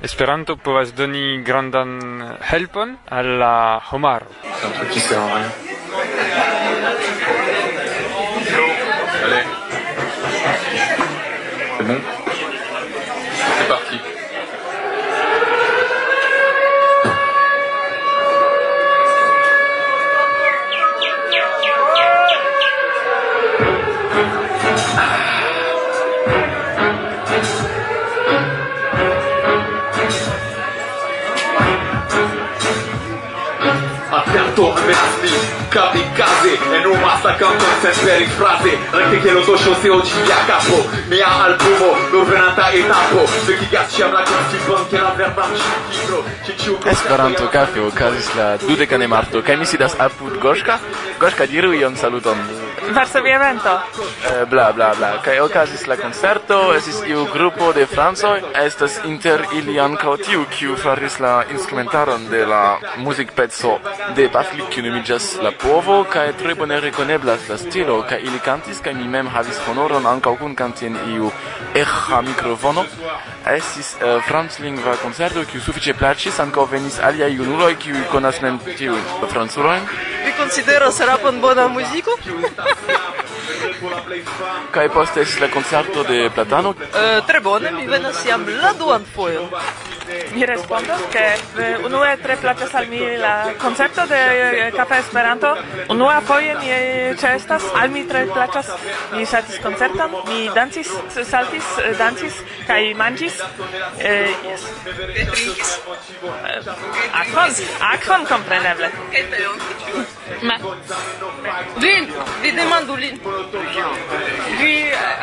Esperanto 0.00 0.54
povas 0.56 0.92
doni 0.94 1.42
grandan 1.42 1.98
helpon 2.50 2.98
al 3.10 3.32
la 3.38 3.80
homaro. 3.90 4.30
Ĉu 4.94 5.67
attaccato 37.18 37.64
sempre 37.80 38.12
per 38.12 38.22
in 38.22 38.30
frase 38.30 38.78
anche 38.90 39.20
che 39.20 39.30
lo 39.32 39.42
socio 39.42 39.74
se 39.74 39.88
oggi 39.88 40.12
mi 40.20 40.28
capo 40.46 40.88
mi 41.08 41.20
ha 41.20 41.44
al 41.44 41.56
bumo 41.56 41.96
governata 42.10 42.68
e 42.70 42.86
tappo 42.86 43.26
se 43.26 43.58
chi 43.58 43.68
gacci 43.68 44.02
am 44.02 44.12
la 44.12 44.22
consipo 44.22 44.76
anche 44.76 45.00
la 45.00 45.12
verbanci 45.16 45.62
Esperanto 46.84 47.48
kafe 47.48 47.80
okazis 47.80 48.34
la 48.34 48.56
dudekane 48.56 49.06
marto 49.06 49.42
kaj 49.42 49.56
mi 49.56 49.66
sidas 49.66 49.94
apud 49.98 50.38
Goŝka. 50.38 50.78
Goŝka 51.18 51.46
diru 51.46 51.72
ion 51.72 51.96
saluton. 51.96 52.67
Varsovia 52.92 53.36
evento. 53.36 53.80
Eh, 54.24 54.44
bla 54.46 54.72
bla 54.72 54.94
bla. 54.94 55.20
Kai 55.22 55.38
okazis 55.40 55.86
la 55.86 55.96
concerto, 55.96 56.74
esis 56.74 57.02
iu 57.06 57.26
grupo 57.32 57.72
de 57.72 57.86
francoj, 57.86 58.40
estas 58.54 58.98
inter 59.04 59.44
ili 59.52 59.80
ankaŭ 59.80 60.16
tiu 60.16 60.44
kiu 60.50 60.76
faris 60.76 61.18
la 61.20 61.44
instrumentaron 61.50 62.28
de 62.30 62.46
la 62.46 62.78
muzikpeco 62.96 63.78
de 64.16 64.28
Pafli 64.28 64.64
kiu 64.70 64.82
nomiĝas 64.84 65.36
La 65.42 65.52
Povo 65.62 66.04
kaj 66.04 66.32
tre 66.40 66.54
bone 66.54 66.80
rekoneblas 66.80 67.48
la 67.48 67.58
stilo 67.58 68.02
kaj 68.08 68.20
ili 68.20 68.38
kantis 68.38 68.80
kaj 68.80 68.94
mi 68.94 69.08
mem 69.08 69.28
havis 69.28 69.60
honoron 69.66 70.06
ankaŭ 70.06 70.36
kun 70.38 70.54
kanti 70.54 70.86
en 70.86 70.96
iu 71.14 71.30
eĥa 71.74 72.20
mikrofono. 72.20 72.84
Estis 73.56 73.94
uh, 73.96 74.22
franclingva 74.28 74.96
koncerto 75.02 75.44
kiu 75.50 75.60
sufiĉe 75.60 75.94
plaĉis, 75.94 76.40
ankaŭ 76.40 76.64
venis 76.70 77.00
aliaj 77.00 77.30
junuloj 77.36 77.74
kiu 77.82 77.96
konas 78.12 78.40
mem 78.42 78.58
tiujn 78.76 79.04
franculojn 79.32 79.82
konsideras 80.38 81.00
rapon 81.00 81.40
bona 81.40 81.68
muziko. 81.68 82.10
Kaj 84.70 84.88
poste 84.96 85.26
la 85.40 85.50
koncerto 85.50 86.02
de 86.02 86.30
Platano? 86.34 86.70
Uh, 86.70 87.26
tre 87.26 87.40
bone, 87.40 87.72
mi 87.72 87.86
venas 87.86 88.24
jam 88.26 88.46
la 88.62 88.72
duan 88.78 89.04
fojon. 89.14 89.50
Mi 90.32 90.44
respondo 90.44 90.94
che 91.10 91.36
eh, 91.56 91.76
unue 91.84 92.16
tre 92.22 92.36
plaĉas 92.36 92.74
al 92.74 92.86
mi 92.88 93.16
la 93.16 93.52
koncepto 93.58 94.06
de 94.06 94.68
eh, 94.68 94.72
cafe 94.72 94.98
Esperanto. 94.98 95.56
Unua 95.88 96.20
foje 96.20 96.54
mi 96.60 96.70
eh, 96.70 97.14
ĉeestas, 97.20 97.62
al 97.74 97.90
mi 97.90 98.06
tre 98.06 98.24
plaĉas. 98.26 98.70
Mi 99.12 99.26
ŝatis 99.26 99.60
koncerton, 99.62 100.16
mi 100.28 100.48
dancis, 100.54 100.88
saltis, 101.28 101.64
dancis 101.98 102.40
kaj 102.66 102.94
manĝis. 102.94 103.40
Eh, 103.98 104.32
yes. 104.48 104.64
Akvon, 107.12 107.54
akvon 107.92 108.26
kompreneble. 108.26 108.90
Ma 110.42 110.56
vin, 111.76 112.08
vi 112.42 112.52
demandu 112.52 112.96
lin. 112.96 113.20
Vi 114.60 114.74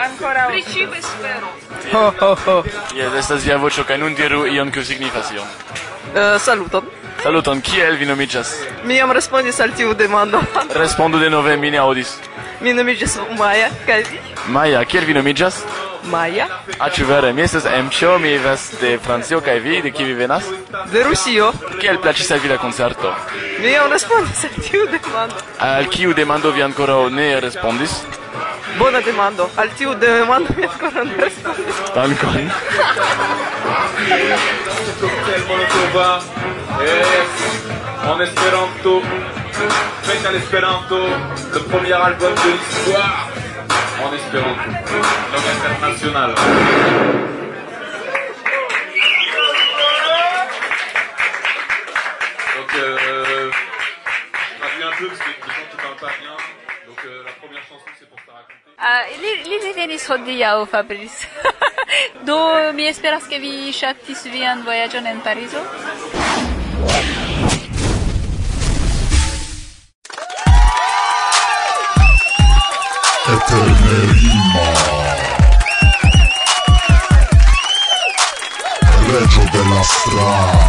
ankoraŭ... 0.08 0.50
Pri 0.52 0.64
ĉiu 0.74 0.94
espero. 0.94 1.56
Ho, 1.94 2.14
ho, 2.20 2.36
ho. 2.46 2.64
Jes, 2.96 3.14
estas 3.20 3.44
via 3.46 3.58
voĉo, 3.58 3.84
kaj 3.88 3.98
nun 4.02 4.16
diru 4.16 4.46
ion, 4.48 4.72
kiu 4.72 4.84
signifas 4.86 5.32
ion. 5.32 5.48
Uh, 6.16 6.38
saluton. 6.42 6.86
Saluton, 7.24 7.62
kiel 7.62 7.98
vi 7.98 8.06
nomiĝas? 8.06 8.54
Mi 8.86 8.96
jam 9.00 9.12
respondis 9.12 9.60
al 9.60 9.74
tiu 9.78 9.94
demando. 9.94 10.42
Respondu 10.84 11.20
denove, 11.20 11.58
mi 11.58 11.72
ne 11.72 11.82
aŭdis. 11.82 12.16
Mi 12.62 12.74
nomiĝas 12.74 13.18
Maja, 13.38 13.70
kaj 13.86 14.04
vi? 14.12 14.20
Maja, 14.48 14.84
kiel 14.86 15.06
vi 15.06 15.14
nomiĝas? 15.14 15.64
Maja. 16.12 16.48
A 16.80 16.90
ĉu 16.90 17.06
vere? 17.10 17.34
Mi 17.34 17.42
estas 17.42 17.66
Emĉo, 17.66 18.18
mi 18.20 18.30
vivas 18.30 18.68
de 18.82 18.98
Francio 19.04 19.42
kaj 19.42 19.60
vi 19.60 19.82
de 19.82 19.92
kie 19.92 20.06
vi 20.06 20.14
venas? 20.14 20.46
De 20.92 21.04
Rusio. 21.04 21.52
Kiel 21.82 21.98
plaĉis 22.02 22.32
al 22.32 22.44
vi 22.44 22.50
la 22.50 22.58
koncerto? 22.62 23.14
Mi 23.62 23.72
jam 23.74 23.90
respondis 23.92 24.44
al 24.46 24.62
tiu 24.62 24.86
demando. 24.92 25.42
Al 25.60 25.90
kiu 25.90 26.14
demando 26.14 26.52
vi 26.52 26.62
ankoraŭ 26.62 27.10
ne 27.10 27.40
respondis? 27.40 27.98
Buona 28.78 29.02
demando. 29.02 29.50
Al 29.56 29.70
tiu 29.70 29.94
de 29.96 30.08
demando 30.08 30.54
mi 30.58 30.64
ancora 30.64 31.04
non 31.04 31.20
Ancora? 31.94 32.52
Eh, 36.82 38.10
en 38.12 38.22
espéranto, 38.22 39.02
fête 40.04 40.26
à 40.26 40.32
l'espéranto, 40.32 40.98
le 41.54 41.60
premier 41.72 41.94
album 41.94 42.34
de 42.34 42.52
l'histoire. 42.52 43.30
En 44.04 44.14
espéranto, 44.14 44.70
international. 45.56 46.36
Ah, 58.88 59.02
li, 59.18 59.30
li 59.50 59.58
revenis 59.64 60.04
hodiaŭ, 60.06 60.68
Fabrice. 60.70 61.26
Do 62.28 62.38
mi 62.78 62.86
esperas 62.86 63.26
ke 63.32 63.40
vi 63.42 63.72
ŝatis 63.74 64.28
vian 64.30 64.62
vojaĝon 64.68 65.10
en 65.10 65.24
Parizo. 65.26 65.64
Eternerima 73.26 74.68
Reggio 79.10 79.50
della 79.52 79.84
strada 79.84 80.65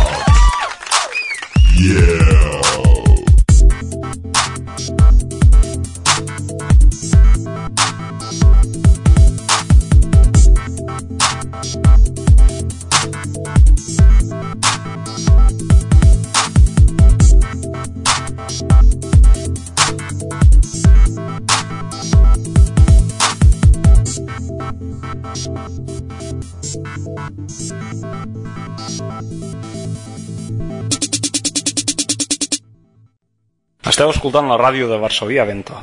Esteu 33.86 34.10
escoltant 34.12 34.50
la 34.50 34.58
ràdio 34.60 34.90
de 34.90 34.98
Varsovia 35.00 35.44
Vento. 35.48 35.78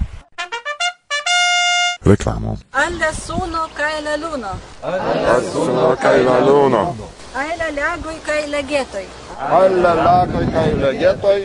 Reclamo. 2.06 2.58
Alla 2.84 3.10
suno 3.26 3.64
kaj 3.74 4.02
la 4.06 4.16
luno. 4.22 4.52
Alla 4.84 5.36
suno 5.52 5.96
kaj 6.04 6.24
la 6.28 6.40
luno. 6.46 6.96
Alla 7.34 7.70
lagoj 7.80 8.18
kaj 8.26 8.48
la 8.54 8.62
getoj. 8.62 9.06
Alla 9.40 9.94
lagoj 10.06 10.46
kaj 10.54 10.72
la 10.84 10.92
getoj. 11.04 11.40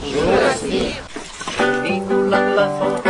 Ĵuras 0.00 0.62
ni. 0.70 0.84
Vinculan 1.82 2.54
la 2.56 2.68
fono. 2.78 3.03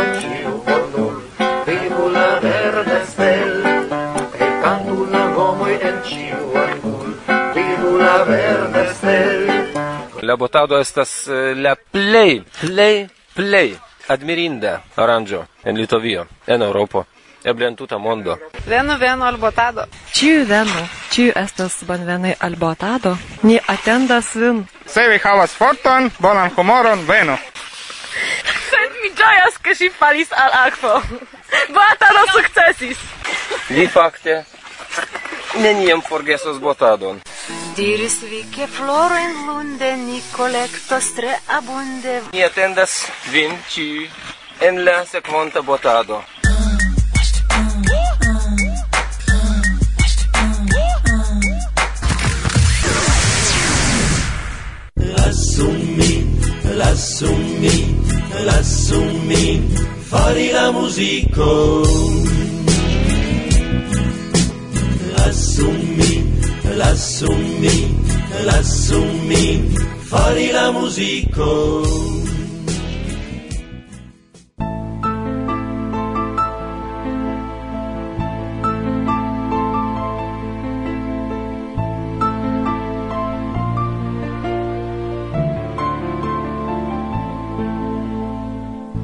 la 8.15 8.23
verda 8.23 8.93
stel. 8.93 9.73
La 10.21 10.35
botado 10.35 10.79
estas 10.79 11.27
eh, 11.27 11.53
la 11.55 11.75
plej, 11.75 12.43
plej, 12.61 13.09
plej 13.35 13.75
admirinda 14.07 14.81
aranĝo 14.95 15.43
en 15.63 15.77
Litovio, 15.77 16.25
en 16.47 16.61
Eŭropo. 16.61 17.05
Eble 17.43 17.67
en 17.67 17.75
tuta 17.75 17.97
mondo. 17.97 18.37
Venu, 18.65 18.97
venu 18.97 19.25
al 19.25 19.37
botado. 19.37 19.85
Ciu 20.13 20.45
venu, 20.49 20.85
ciu 21.11 21.33
estas 21.35 21.75
bonvenai 21.85 22.33
al 22.39 22.55
botado. 22.55 23.17
Ni 23.43 23.59
atendas 23.67 24.31
vin. 24.35 24.63
Se 24.87 25.05
vi 25.09 25.19
havas 25.23 25.53
forton, 25.53 26.09
bonan 26.19 26.49
humoron, 26.55 27.05
venu. 27.05 27.37
Sed 28.71 28.97
mi 29.03 29.11
ĝojas, 29.19 29.61
ke 29.61 29.75
ŝi 29.77 29.91
falis 29.99 30.31
al 30.31 30.57
akvo. 30.63 30.95
Botado 31.77 32.25
sukcesis. 32.33 33.05
Li 33.69 33.87
fakte 33.87 34.41
neniam 35.61 36.01
forgesos 36.01 36.57
botadon. 36.59 37.21
Diris 37.75 38.25
vi 38.27 38.47
che 38.49 38.65
floro 38.65 39.15
in 39.15 39.45
lunde 39.45 39.95
ni 39.95 40.21
collectos 40.31 41.13
tre 41.13 41.39
abunde. 41.45 42.23
Mi 42.31 42.41
attendas 42.41 43.05
vin 43.29 43.55
ci 43.67 44.09
en 44.59 44.83
la 44.83 45.05
sequonta 45.05 45.61
botado. 45.61 46.23
Lassumi, 54.93 56.39
lassumi, 56.73 57.75
lassumi, 58.43 59.73
fari 59.99 60.49
la 60.51 60.71
musico. 60.71 62.34
lassù 68.43 69.03
mi 69.27 69.73
fari 69.99 70.51
la 70.51 70.71
musico 70.71 72.05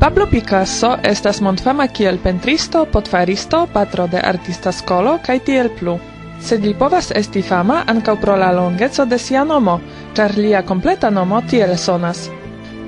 Pablo 0.02 0.26
Picasso 0.26 0.98
estas 1.04 1.40
montfama 1.46 1.86
kiel 1.88 2.18
pentristo, 2.18 2.86
potfaristo, 2.86 3.68
patro 3.72 4.08
de 4.08 4.18
artista 4.18 4.72
skolo 4.72 5.20
kaj 5.22 5.44
tiel 5.46 5.70
plu 5.70 6.11
sed 6.42 6.66
li 6.66 6.74
povas 6.74 7.12
esti 7.16 7.42
fama 7.42 7.84
ankaŭ 7.88 8.16
pro 8.22 8.36
la 8.36 8.52
longeco 8.52 9.06
de 9.06 9.18
sia 9.18 9.44
nomo, 9.44 9.80
ĉar 10.16 10.38
lia 10.38 10.62
kompleta 10.62 11.10
nomo 11.10 11.42
tiel 11.50 11.78
sonas. 11.78 12.30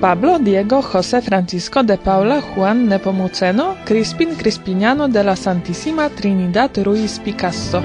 Pablo 0.02 0.38
Diego 0.40 0.82
José 0.82 1.22
Francisco 1.22 1.84
de 1.84 1.98
Paula 1.98 2.42
Juan 2.42 2.88
Nepomuceno 2.88 3.76
Crispin 3.86 4.36
Crispiniano 4.36 5.08
de 5.08 5.24
la 5.24 5.36
Santissima 5.36 6.10
Trinidad 6.10 6.78
Ruiz 6.84 7.20
Picasso. 7.24 7.82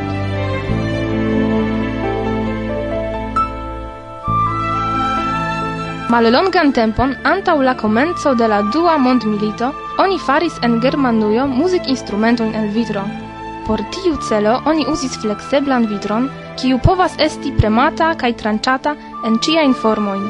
Mallongan 6.09 6.73
tempon 6.73 7.15
antaŭ 7.23 7.61
la 7.63 7.77
komenco 7.77 8.35
de 8.35 8.49
la 8.49 8.63
dua 8.73 8.97
mondmilito 8.99 9.71
oni 9.99 10.19
faris 10.19 10.59
en 10.63 10.81
Germanujo 10.81 11.47
muzikinstrumentojn 11.47 12.55
el 12.55 12.71
vitro. 12.75 13.28
Por 13.69 13.83
tiu 13.93 14.17
celo 14.29 14.55
oni 14.65 14.87
uzis 14.89 15.19
flekseblan 15.21 15.87
vitron, 15.91 16.31
kiu 16.57 16.79
povas 16.81 17.19
esti 17.21 17.51
premata 17.53 18.15
kaj 18.17 18.31
tranĉata 18.43 18.95
en 19.29 19.37
ĉiajn 19.45 19.75
formojn. 19.83 20.23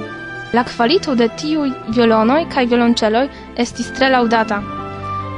La 0.56 0.64
kvalito 0.66 1.14
de 1.14 1.28
tiuj 1.38 1.68
violonoj 1.94 2.40
kaj 2.54 2.66
violonĉeloj 2.72 3.22
estis 3.64 3.92
tre 3.94 4.10
laŭdata. 4.10 4.58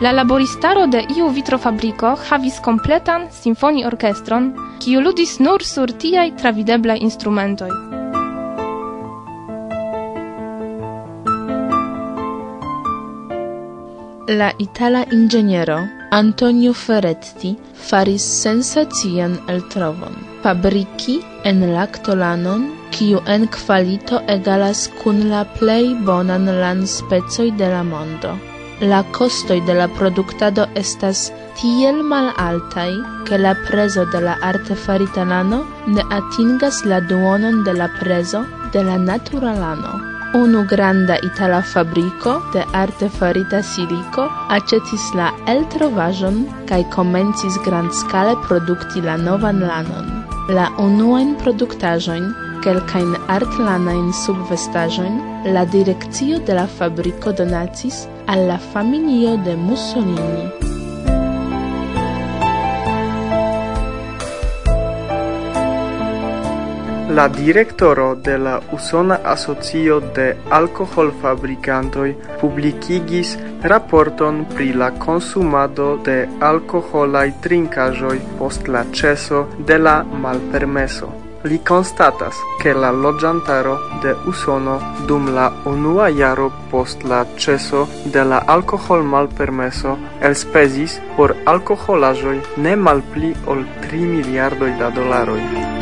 La 0.00 0.14
laboristaro 0.16 0.86
de 0.86 1.04
iu 1.16 1.28
vitrofabriko 1.28 2.14
havis 2.30 2.56
kompletan 2.64 3.28
simfoni-orkestron, 3.42 4.50
kiu 4.80 5.04
ludis 5.04 5.36
nur 5.44 5.60
sur 5.74 5.92
tiaj 5.92 6.30
travideblaj 6.40 6.98
instrumentoj. 7.04 7.70
La 14.40 14.54
itala 14.56 15.04
ingeniero 15.12 15.82
Antonio 16.12 16.72
Ferretti 16.74 17.56
faris 17.72 18.24
sensacian 18.42 19.38
eltrovon. 19.46 20.16
Fabriki 20.42 21.20
en 21.46 21.60
lactolanon, 21.74 22.64
kiu 22.90 23.20
en 23.34 23.46
kvalito 23.46 24.18
egalas 24.34 24.88
kun 24.98 25.28
la 25.30 25.44
plej 25.58 25.94
bonan 26.08 26.50
lan 26.62 26.82
specoi 26.94 27.52
de 27.60 27.68
la 27.74 27.84
mondo. 27.92 28.34
La 28.80 29.04
costoi 29.16 29.60
de 29.68 29.74
la 29.78 29.86
produktado 29.86 30.66
estas 30.74 31.30
tiel 31.60 32.02
malaltaj, 32.02 32.90
ke 33.26 33.38
la 33.38 33.54
prezo 33.68 34.08
de 34.10 34.20
la 34.26 34.34
artefarita 34.50 35.24
lano 35.24 35.62
ne 35.86 36.02
atingas 36.18 36.84
la 36.90 36.98
duonon 37.00 37.62
de 37.62 37.72
la 37.80 37.88
prezo 38.00 38.46
de 38.72 38.82
la 38.82 38.98
naturalano 38.98 40.19
unu 40.34 40.64
granda 40.64 41.16
itala 41.22 41.62
fabrico 41.62 42.42
de 42.52 42.62
arte 42.72 43.08
farita 43.08 43.62
silico 43.62 44.28
acetis 44.48 45.04
la 45.14 45.32
kai 45.46 46.46
kaj 46.68 46.82
komencis 46.94 47.58
grandscale 47.64 48.36
produkti 48.46 49.00
la 49.00 49.16
novan 49.16 49.60
lanon. 49.60 50.06
La 50.48 50.68
unuajn 50.78 51.34
produktaĵojn, 51.42 52.32
kelkajn 52.62 53.14
artlanajn 53.28 54.12
subvestaĵojn, 54.24 55.20
la 55.54 55.64
direkcio 55.64 56.38
de 56.38 56.54
la 56.54 56.66
fabrico 56.66 57.32
donacis 57.32 58.06
al 58.26 58.46
la 58.46 58.58
familio 58.58 59.36
de 59.36 59.56
Mussolini. 59.56 60.79
La 67.14 67.26
direktoro 67.28 68.14
de 68.14 68.38
la 68.38 68.60
Usona 68.72 69.16
Asocio 69.24 70.00
de 70.16 70.36
Alkoholfabrikantoj 70.58 72.10
publikigis 72.40 73.32
raporton 73.62 74.44
pri 74.54 74.68
la 74.82 74.90
konsumado 75.04 75.88
de 76.06 76.28
alkoholaj 76.50 77.32
trinkaĵoj 77.46 78.20
post 78.38 78.68
la 78.68 78.84
ĉeso 79.00 79.42
de 79.70 79.78
la 79.78 79.96
malpermeso 80.26 81.10
li 81.44 81.58
constatas 81.72 82.36
che 82.62 82.74
la 82.74 82.92
loĝantaro 82.92 83.74
de 84.02 84.14
Usono 84.28 84.78
dum 85.08 85.34
la 85.34 85.50
unua 85.64 86.08
jaro 86.08 86.50
post 86.70 87.02
la 87.02 87.24
ĉeso 87.36 87.86
de 88.04 88.24
la 88.24 88.42
alkohol 88.46 89.02
malpermeso 89.02 89.98
elspezis 90.20 91.00
por 91.16 91.36
alkoholaĵoj 91.56 92.38
ne 92.56 92.76
malpli 92.76 93.34
ol 93.46 93.64
3 93.90 94.06
miliardoj 94.16 94.74
da 94.78 94.90
dolaroj. 94.90 95.79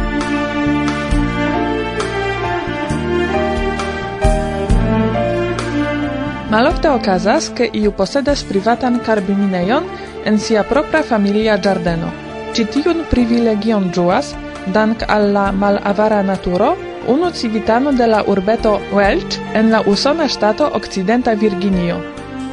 Malofte 6.48 6.88
okazas, 6.88 7.50
ke 7.52 7.66
iu 7.76 7.90
posedas 7.92 8.40
privatan 8.48 8.94
karbiminejon 9.04 9.84
en 10.24 10.38
sia 10.40 10.62
propra 10.64 11.02
familia 11.04 11.58
giardeno. 11.60 12.08
Ci 12.56 12.64
tiun 12.72 13.02
privilegion 13.10 13.90
ĝuas, 13.92 14.30
dank 14.72 15.04
al 15.12 15.28
la 15.34 15.50
malavara 15.52 16.22
naturo, 16.22 16.70
unu 17.06 17.28
civitano 17.36 17.92
de 17.92 18.06
la 18.06 18.22
urbeto 18.24 18.78
Welch 18.96 19.36
en 19.54 19.68
la 19.70 19.82
usona 19.92 20.28
ŝtato 20.28 20.70
Okcidenta 20.80 21.34
Virginio. 21.34 22.00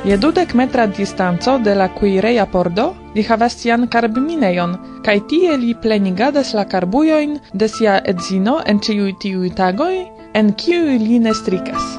Je 0.04 0.18
dudek 0.18 0.54
metra 0.54 0.88
distanco 0.88 1.58
de 1.58 1.76
la 1.76 1.88
kuireja 1.88 2.46
pordo 2.46 2.92
li 3.16 3.24
havas 3.24 3.56
sian 3.62 3.88
karbminejon, 3.88 4.76
kaj 5.08 5.20
tie 5.30 5.56
li 5.58 5.72
plenigadas 5.74 6.52
la 6.54 6.68
karbujojn 6.68 7.40
de 7.54 7.72
sia 7.72 8.02
edzino 8.04 8.60
en 8.66 8.84
ĉiuj 8.84 9.14
tiuj 9.24 9.56
tagoj, 9.56 9.96
en 10.34 10.52
kiuj 10.52 11.00
li 11.00 11.20
ne 11.20 11.34
strikas. 11.34 11.96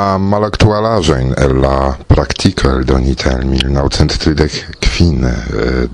la 0.00 0.18
malaktualaĵojn 0.18 1.32
el 1.44 1.58
la 1.60 1.92
praktiko 2.08 2.70
eldonita 2.72 3.34
el 3.36 3.44
1930 3.50 4.78
kvin 4.86 5.26
eh, 5.28 5.34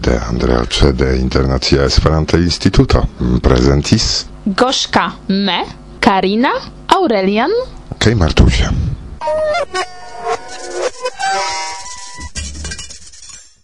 de 0.07 0.19
Andreaĉe 0.29 0.93
de 1.01 1.09
Internacia 1.19 1.87
Esperanta 1.91 2.39
Instituto 2.39 3.03
mm, 3.07 3.41
prezentis 3.47 4.11
Goszka 4.47 5.09
Me, 5.29 5.63
Karina, 6.01 6.53
Aurelian 6.99 7.57
kaj 7.99 8.15
Martusia. 8.21 8.71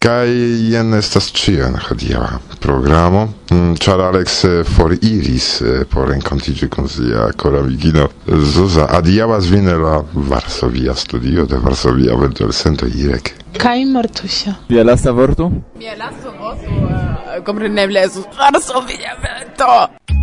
Kai 0.02 0.30
jen 0.72 0.94
estas 0.98 1.28
ĉio 1.30 1.62
en 1.68 1.76
hodiaŭa 1.78 2.40
programo, 2.64 3.20
mm, 3.52 3.76
ĉar 3.84 4.00
Alex 4.08 4.40
eh, 4.48 4.54
foriris 4.66 5.46
eh, 5.62 5.84
por 5.92 6.08
renkontiĝi 6.10 6.66
kun 6.74 6.88
sia 6.90 7.28
koramigino 7.38 8.08
eh, 8.08 8.40
Zuza. 8.54 8.88
Adiaŭas 8.98 9.46
vin 9.52 9.70
la 9.84 10.00
Varsovia 10.32 10.96
studio 10.98 11.46
de 11.46 11.62
Varsovia 11.62 12.18
Ventolcento 12.18 12.90
Irek. 12.90 13.30
Kaj 13.62 13.84
mortuŝa. 13.94 14.56
Via 14.72 14.82
lasta 14.82 15.14
vorto? 15.14 15.52
Mia 15.78 15.94
lasta 16.02 16.34
vorto 16.40 17.42
kompreneble 17.46 18.02
estu 18.02 18.26
Varsovia 18.38 19.14
Vento. 19.22 20.21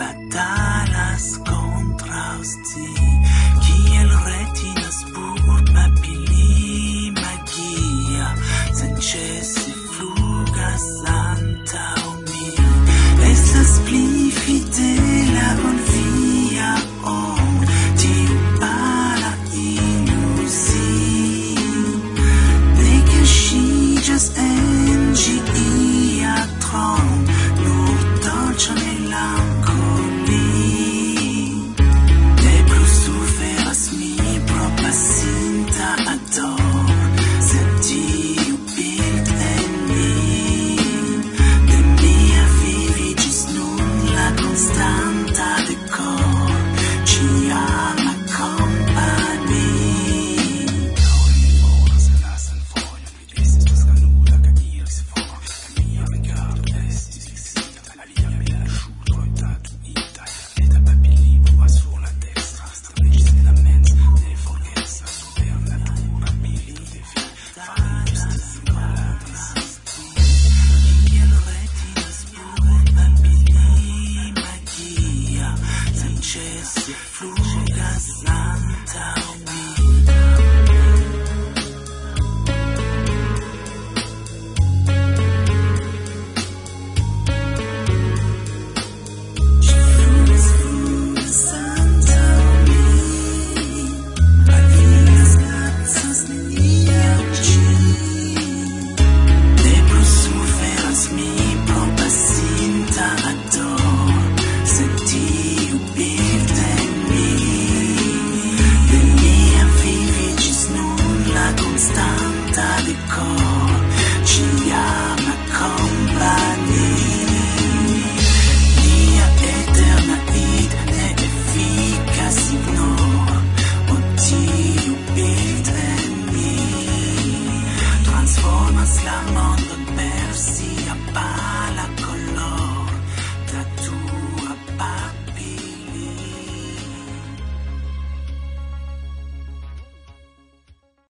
batalas 0.00 1.26
contra 1.48 2.26
sti 2.52 2.88
kiel 3.64 4.10
retinas 4.26 4.98
pur 5.12 5.60
papili 5.74 7.12
magia 7.20 8.28
senĉese 8.80 9.66
flugas 9.92 10.86
la 11.06 11.19